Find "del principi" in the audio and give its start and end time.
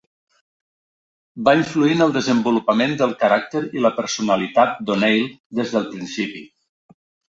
5.77-6.43